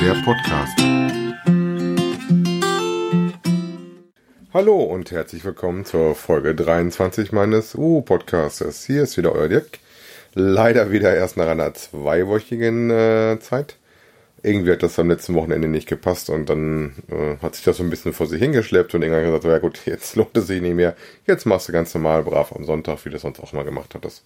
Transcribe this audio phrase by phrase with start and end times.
[0.00, 0.78] der Podcast.
[4.54, 8.86] Hallo und herzlich willkommen zur Folge 23 meines U-Podcastes.
[8.86, 9.80] Hier ist wieder euer Dirk.
[10.34, 13.76] Leider wieder erst nach einer zweiwöchigen äh, Zeit.
[14.44, 17.82] Irgendwie hat das am letzten Wochenende nicht gepasst und dann äh, hat sich das so
[17.82, 20.76] ein bisschen vor sich hingeschleppt und irgendwann gesagt, ja gut, jetzt lohnt es sich nicht
[20.76, 20.94] mehr.
[21.26, 23.96] Jetzt machst du ganz normal brav am Sonntag, wie du es sonst auch mal gemacht
[23.96, 24.22] hattest.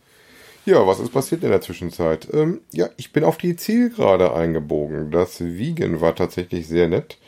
[0.64, 2.28] Ja, was ist passiert in der Zwischenzeit?
[2.32, 5.10] Ähm, ja, ich bin auf die Zielgerade eingebogen.
[5.10, 7.18] Das Wiegen war tatsächlich sehr nett.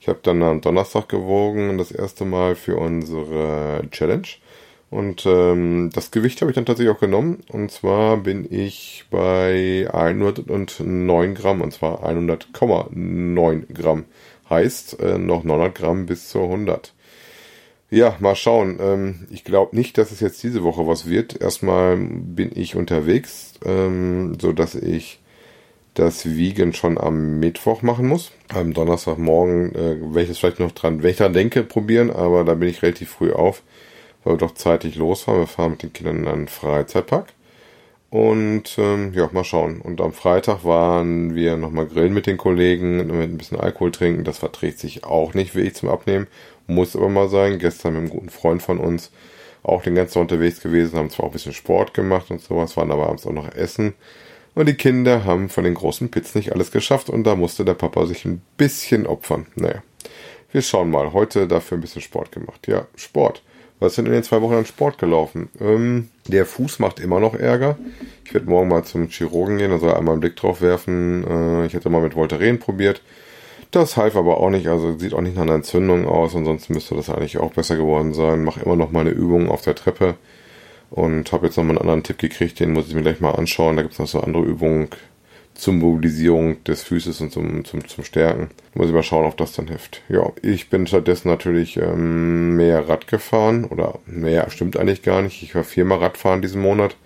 [0.00, 4.28] Ich habe dann am Donnerstag gewogen, das erste Mal für unsere Challenge.
[4.90, 7.42] Und ähm, das Gewicht habe ich dann tatsächlich auch genommen.
[7.52, 14.06] Und zwar bin ich bei 109 Gramm, und zwar 100,9 Gramm.
[14.48, 16.94] Heißt äh, noch 900 Gramm bis zur 100.
[17.90, 18.78] Ja, mal schauen.
[18.80, 21.40] Ähm, ich glaube nicht, dass es jetzt diese Woche was wird.
[21.40, 25.20] Erstmal bin ich unterwegs, ähm, so dass ich
[25.94, 28.32] das Wiegen schon am Mittwoch machen muss.
[28.48, 32.44] Am Donnerstagmorgen äh, werde ich es vielleicht noch dran, wenn ich dran denke, probieren, aber
[32.44, 33.62] da bin ich relativ früh auf,
[34.22, 35.40] weil wir doch zeitig losfahren.
[35.40, 37.32] Wir fahren mit den Kindern in einen Freizeitpark.
[38.10, 39.80] Und ähm, ja, mal schauen.
[39.80, 44.24] Und am Freitag waren wir nochmal grillen mit den Kollegen, mit ein bisschen Alkohol trinken.
[44.24, 46.26] Das verträgt sich auch nicht wirklich zum Abnehmen.
[46.66, 47.58] Muss aber mal sein.
[47.58, 49.10] Gestern mit einem guten Freund von uns
[49.62, 52.76] auch den ganzen Tag unterwegs gewesen, haben zwar auch ein bisschen Sport gemacht und sowas,
[52.76, 53.94] waren aber abends auch noch essen.
[54.54, 57.74] Und die Kinder haben von den großen Pits nicht alles geschafft und da musste der
[57.74, 59.46] Papa sich ein bisschen opfern.
[59.54, 59.82] Naja,
[60.50, 61.12] wir schauen mal.
[61.12, 62.66] Heute dafür ein bisschen Sport gemacht.
[62.66, 63.42] Ja, Sport.
[63.80, 65.48] Was denn in den zwei Wochen an Sport gelaufen?
[65.60, 67.78] Ähm, der Fuß macht immer noch Ärger.
[68.24, 71.24] Ich werde morgen mal zum Chirurgen gehen, also einmal einen Blick drauf werfen.
[71.24, 73.02] Äh, ich hatte mal mit Voltaren probiert.
[73.70, 76.34] Das half aber auch nicht, also sieht auch nicht nach einer Entzündung aus.
[76.34, 78.42] Ansonsten müsste das eigentlich auch besser geworden sein.
[78.42, 80.14] Mache immer noch meine Übungen auf der Treppe
[80.90, 83.32] und habe jetzt noch mal einen anderen Tipp gekriegt, den muss ich mir gleich mal
[83.32, 83.76] anschauen.
[83.76, 84.88] Da gibt es noch so andere Übungen
[85.58, 88.48] zur Mobilisierung des Füßes und zum, zum, zum Stärken.
[88.74, 90.02] Muss ich mal schauen, ob das dann hilft.
[90.08, 95.42] Ja, ich bin stattdessen natürlich ähm, mehr Rad gefahren oder mehr stimmt eigentlich gar nicht.
[95.42, 96.96] Ich war viermal Radfahren diesen Monat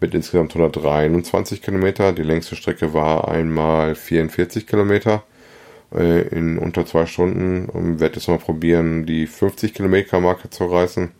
[0.00, 2.12] mit insgesamt 123 Kilometer.
[2.12, 5.22] Die längste Strecke war einmal 44 Kilometer
[5.94, 7.66] äh, in unter zwei Stunden.
[7.66, 11.10] Und werde jetzt mal probieren, die 50 Kilometer Marke zu reißen.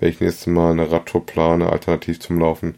[0.00, 2.76] Wenn ich nächstes Mal eine Radtour plane, alternativ zum Laufen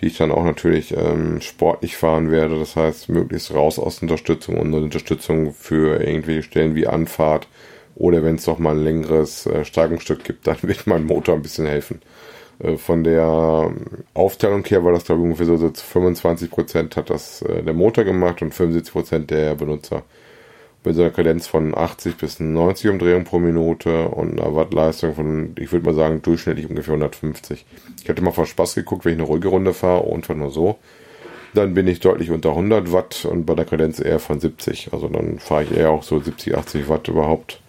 [0.00, 2.58] die ich dann auch natürlich ähm, sportlich fahren werde.
[2.58, 7.48] Das heißt, möglichst raus aus Unterstützung und Unterstützung für irgendwelche Stellen wie Anfahrt
[7.94, 11.42] oder wenn es doch mal ein längeres äh, Steigungsstück gibt, dann wird mein Motor ein
[11.42, 12.00] bisschen helfen.
[12.58, 13.72] Äh, von der
[14.14, 18.04] Aufteilung her war das, glaube ich, ungefähr so, so 25% hat das äh, der Motor
[18.04, 20.02] gemacht und 75% der Benutzer
[20.86, 25.54] mit so einer Kadenz von 80 bis 90 Umdrehungen pro Minute und einer Wattleistung von,
[25.58, 27.66] ich würde mal sagen, durchschnittlich ungefähr 150.
[28.02, 30.78] Ich hatte mal vor Spaß geguckt, wenn ich eine ruhige Runde fahre, und nur so.
[31.54, 34.90] Dann bin ich deutlich unter 100 Watt und bei der Kadenz eher von 70.
[34.92, 37.60] Also dann fahre ich eher auch so 70, 80 Watt überhaupt.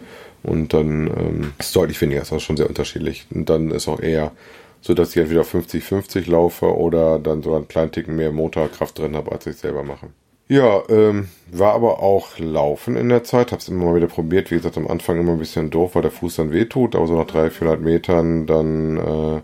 [0.43, 3.25] Und dann ähm, ist deutlich weniger, ist auch schon sehr unterschiedlich.
[3.33, 4.31] Und dann ist auch eher
[4.81, 9.15] so, dass ich entweder 50-50 laufe oder dann so einen kleinen Ticken mehr Motorkraft drin
[9.15, 10.07] habe, als ich selber mache.
[10.49, 14.49] Ja, ähm, war aber auch Laufen in der Zeit, hab's immer mal wieder probiert.
[14.49, 17.17] Wie gesagt, am Anfang immer ein bisschen doof, weil der Fuß dann wehtut, aber so
[17.17, 19.41] nach 300, 400 Metern dann äh,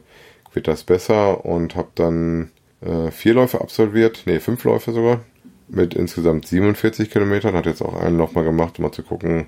[0.53, 5.19] wird das besser und hab dann äh, vier Läufe absolviert, nee, fünf Läufe sogar,
[5.67, 7.55] mit insgesamt 47 Kilometern.
[7.55, 9.47] Hat jetzt auch einen noch mal gemacht, um mal zu gucken,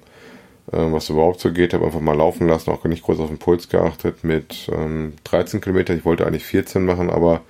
[0.73, 1.73] äh, was überhaupt so geht.
[1.73, 5.61] Hab einfach mal laufen lassen, auch nicht groß auf den Puls geachtet mit ähm, 13
[5.61, 5.97] Kilometern.
[5.97, 7.41] Ich wollte eigentlich 14 machen, aber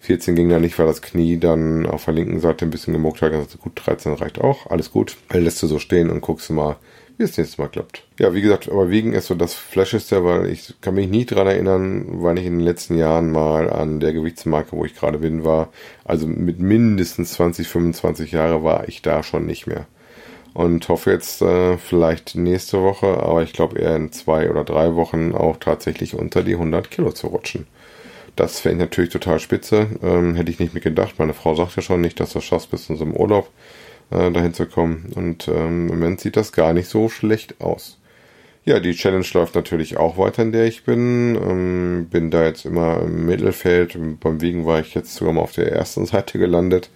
[0.00, 3.22] 14 ging dann nicht, weil das Knie dann auf der linken Seite ein bisschen gemuckt
[3.22, 3.32] hat.
[3.32, 4.70] Also gut, 13 reicht auch.
[4.70, 5.16] Alles gut.
[5.28, 6.76] Dann lässt du so stehen und guckst mal,
[7.18, 8.04] wie es nächstes Mal klappt.
[8.18, 11.46] Ja, wie gesagt, aber Wiegen ist so das Flasheste, weil ich kann mich nicht dran
[11.46, 15.44] erinnern, weil ich in den letzten Jahren mal an der Gewichtsmarke, wo ich gerade bin,
[15.44, 15.70] war.
[16.04, 19.86] Also mit mindestens 20, 25 Jahre war ich da schon nicht mehr.
[20.52, 24.94] Und hoffe jetzt äh, vielleicht nächste Woche, aber ich glaube eher in zwei oder drei
[24.94, 27.66] Wochen auch tatsächlich unter die 100 Kilo zu rutschen.
[28.36, 29.86] Das fände ich natürlich total spitze.
[30.02, 31.14] Ähm, hätte ich nicht mit gedacht.
[31.18, 33.50] Meine Frau sagt ja schon nicht, dass du schaffst bis zu unserem Urlaub
[34.10, 35.10] äh, dahin zu kommen.
[35.14, 37.98] Und ähm, im Moment sieht das gar nicht so schlecht aus.
[38.66, 41.34] Ja, die Challenge läuft natürlich auch weiter, in der ich bin.
[41.36, 43.98] Ähm, bin da jetzt immer im Mittelfeld.
[44.20, 46.90] Beim Wiegen war ich jetzt sogar mal auf der ersten Seite gelandet.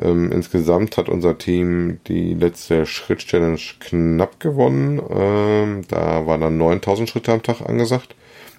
[0.00, 5.00] Ähm, insgesamt hat unser Team die letzte Schritt-Challenge knapp gewonnen.
[5.10, 8.14] Ähm, da waren dann 9000 Schritte am Tag angesagt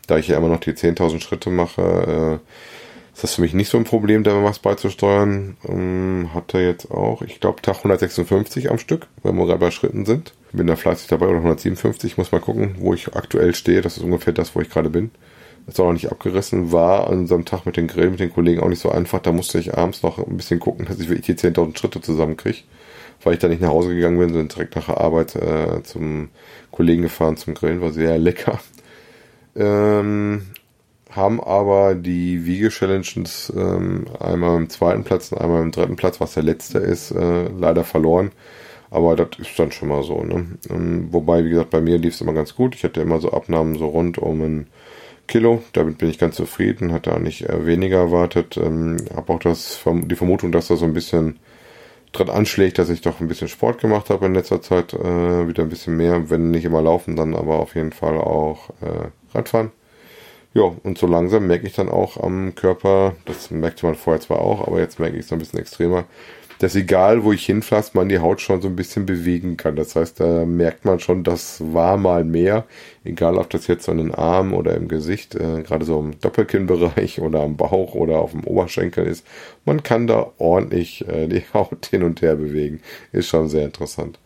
[0.10, 3.70] da ich ja immer noch die 10.000 Schritte mache, äh, ist das für mich nicht
[3.70, 5.58] so ein Problem, da was beizusteuern.
[5.68, 9.72] Ähm, hat er jetzt auch, ich glaube, Tag 156 am Stück, wenn wir gerade bei
[9.72, 10.34] Schritten sind.
[10.52, 13.82] Bin da fleißig dabei oder 157, muss mal gucken, wo ich aktuell stehe.
[13.82, 15.12] Das ist ungefähr das, wo ich gerade bin.
[15.68, 16.72] Ist auch noch nicht abgerissen.
[16.72, 19.20] War an unserem Tag mit den Grillen, mit den Kollegen auch nicht so einfach.
[19.20, 22.60] Da musste ich abends noch ein bisschen gucken, dass ich wirklich die 10.000 Schritte zusammenkriege.
[23.24, 26.30] weil ich da nicht nach Hause gegangen bin, sondern direkt nach der Arbeit äh, zum
[26.72, 28.60] Kollegen gefahren zum Grillen, war sehr lecker.
[29.60, 30.42] Ähm,
[31.12, 36.34] haben aber die Wiege-Challenges ähm, einmal im zweiten Platz und einmal im dritten Platz, was
[36.36, 38.32] der letzte ist, äh, leider verloren.
[38.92, 40.24] Aber das ist dann schon mal so.
[40.24, 40.46] Ne?
[40.70, 42.76] Ähm, wobei, wie gesagt, bei mir lief es immer ganz gut.
[42.76, 44.68] Ich hatte immer so Abnahmen so rund um ein
[45.28, 45.62] Kilo.
[45.74, 46.92] Damit bin ich ganz zufrieden.
[46.92, 48.58] Hatte nicht äh, weniger erwartet.
[48.58, 51.40] Ähm, habe auch das, die Vermutung, dass da so ein bisschen
[52.12, 54.94] dran anschlägt, dass ich doch ein bisschen Sport gemacht habe in letzter Zeit.
[54.94, 56.30] Äh, wieder ein bisschen mehr.
[56.30, 59.72] Wenn nicht immer laufen, dann aber auf jeden Fall auch äh, Radfahren.
[60.54, 64.40] Ja, und so langsam merke ich dann auch am Körper, das merkte man vorher zwar
[64.40, 66.06] auch, aber jetzt merke ich es noch ein bisschen extremer,
[66.60, 69.76] dass egal wo ich hinfasse, man die Haut schon so ein bisschen bewegen kann.
[69.76, 72.66] Das heißt, da merkt man schon, das war mal mehr,
[73.06, 76.20] egal ob das jetzt so in den Armen oder im Gesicht, äh, gerade so im
[76.20, 79.26] Doppelkinnbereich oder am Bauch oder auf dem Oberschenkel ist.
[79.66, 82.82] Man kann da ordentlich äh, die Haut hin und her bewegen.
[83.14, 84.20] Ist schon sehr interessant.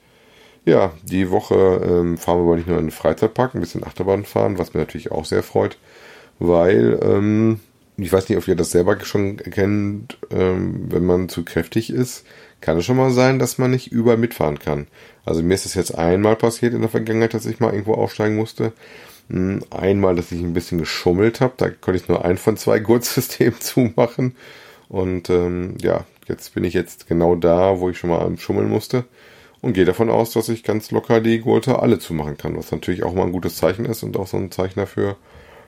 [0.65, 4.23] Ja, die Woche ähm, fahren wir aber nicht nur in den Freizeitpark, ein bisschen Achterbahn
[4.23, 5.77] fahren, was mir natürlich auch sehr freut,
[6.39, 7.59] weil ähm,
[7.97, 12.25] ich weiß nicht, ob ihr das selber schon kennt, ähm, wenn man zu kräftig ist,
[12.61, 14.87] kann es schon mal sein, dass man nicht überall mitfahren kann.
[15.25, 18.35] Also mir ist das jetzt einmal passiert in der Vergangenheit, dass ich mal irgendwo aufsteigen
[18.35, 18.73] musste.
[19.29, 22.79] Hm, einmal, dass ich ein bisschen geschummelt habe, da konnte ich nur ein von zwei
[22.79, 24.35] Gurtsystemen zumachen.
[24.89, 29.05] Und ähm, ja, jetzt bin ich jetzt genau da, wo ich schon mal schummeln musste.
[29.61, 33.03] Und gehe davon aus, dass ich ganz locker die Gurte alle zumachen kann, was natürlich
[33.03, 35.15] auch mal ein gutes Zeichen ist und auch so ein Zeichen dafür,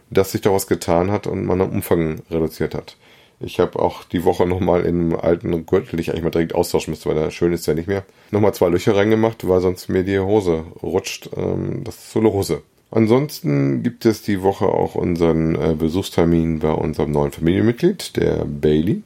[0.10, 2.98] dass sich da was getan hat und man den Umfang reduziert hat.
[3.40, 6.56] Ich habe auch die Woche nochmal in einem alten Gürtel, den ich eigentlich mal direkt
[6.56, 9.90] austauschen müsste, weil der schön ist ja nicht mehr, nochmal zwei Löcher reingemacht, weil sonst
[9.90, 11.30] mir die Hose rutscht.
[11.36, 12.62] Ähm, das ist so eine Hose.
[12.92, 19.04] Ansonsten gibt es die Woche auch unseren äh, Besuchstermin bei unserem neuen Familienmitglied, der Bailey.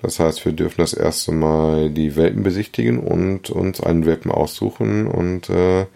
[0.00, 5.06] Das heißt, wir dürfen das erste Mal die Welpen besichtigen und uns einen Welpen aussuchen
[5.06, 5.86] und äh,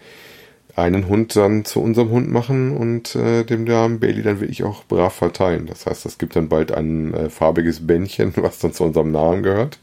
[0.77, 4.83] einen Hund dann zu unserem Hund machen und äh, dem Namen Bailey dann wirklich auch
[4.85, 5.65] brav verteilen.
[5.65, 9.41] Das heißt, es gibt dann bald ein äh, farbiges Bändchen, was dann zu unserem Namen
[9.41, 9.79] gehört.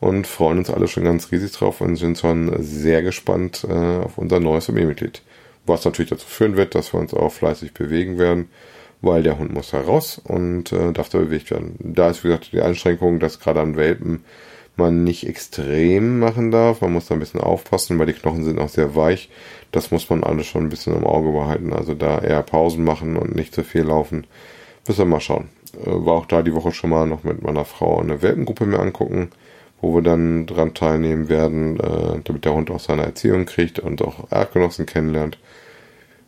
[0.00, 4.16] Und freuen uns alle schon ganz riesig drauf und sind schon sehr gespannt äh, auf
[4.18, 5.22] unser neues Familienmitglied.
[5.66, 8.48] Was natürlich dazu führen wird, dass wir uns auch fleißig bewegen werden,
[9.02, 11.76] weil der Hund muss heraus und äh, darf da bewegt werden.
[11.80, 14.24] Da ist, wie gesagt, die Einschränkung, dass gerade an Welpen
[14.76, 16.80] man nicht extrem machen darf.
[16.80, 19.30] Man muss da ein bisschen aufpassen, weil die Knochen sind auch sehr weich.
[19.72, 21.72] Das muss man alles schon ein bisschen im Auge behalten.
[21.72, 24.26] Also da eher Pausen machen und nicht zu viel laufen.
[24.86, 25.48] Müssen wir mal schauen.
[25.84, 28.80] Äh, war auch da die Woche schon mal noch mit meiner Frau eine Welpengruppe mir
[28.80, 29.30] angucken,
[29.80, 34.02] wo wir dann dran teilnehmen werden, äh, damit der Hund auch seine Erziehung kriegt und
[34.02, 35.38] auch Artgenossen kennenlernt.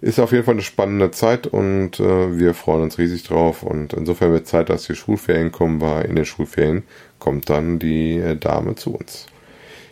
[0.07, 3.65] Ist auf jeden Fall eine spannende Zeit und äh, wir freuen uns riesig drauf.
[3.65, 6.85] Und insofern wird Zeit, dass die Schulferien kommen, weil in den Schulferien
[7.19, 9.27] kommt dann die äh, Dame zu uns.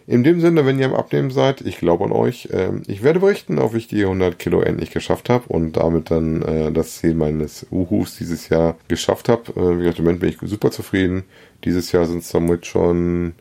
[0.07, 2.49] In dem Sinne, wenn ihr am Abnehmen seid, ich glaube an euch.
[2.53, 6.43] Äh, ich werde berichten, ob ich die 100 Kilo endlich geschafft habe und damit dann
[6.43, 9.51] äh, das Ziel meines Uhus dieses Jahr geschafft habe.
[9.57, 11.25] Äh, wie gesagt, im Moment bin ich super zufrieden.
[11.65, 13.33] Dieses Jahr sind es damit schon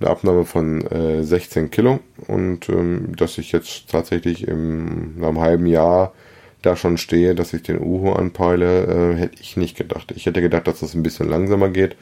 [0.00, 5.66] eine Abnahme von äh, 16 Kilo und ähm, dass ich jetzt tatsächlich im, einem halben
[5.66, 6.12] Jahr
[6.62, 10.12] da schon stehe, dass ich den Uhu anpeile, äh, hätte ich nicht gedacht.
[10.14, 11.96] Ich hätte gedacht, dass das ein bisschen langsamer geht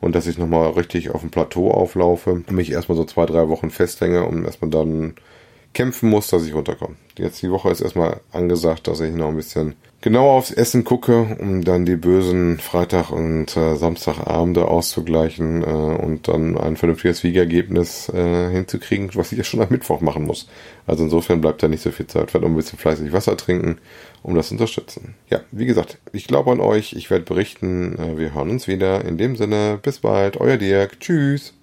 [0.00, 3.70] und dass ich nochmal richtig auf dem Plateau auflaufe mich erstmal so zwei, drei Wochen
[3.70, 5.14] festhänge und erstmal dann
[5.72, 6.96] kämpfen muss, dass ich runterkomme.
[7.16, 11.36] Jetzt die Woche ist erstmal angesagt, dass ich noch ein bisschen genauer aufs Essen gucke,
[11.38, 18.08] um dann die bösen Freitag- und äh, Samstagabende auszugleichen äh, und dann ein vernünftiges Wiegergebnis
[18.08, 20.48] äh, hinzukriegen, was ich ja schon am Mittwoch machen muss.
[20.86, 22.32] Also insofern bleibt da nicht so viel Zeit.
[22.32, 23.78] Werde noch ein bisschen fleißig Wasser trinken,
[24.22, 25.14] um das zu unterstützen.
[25.28, 29.04] Ja, wie gesagt, ich glaube an euch, ich werde berichten, äh, wir hören uns wieder.
[29.04, 31.54] In dem Sinne, bis bald, euer Dirk, tschüss.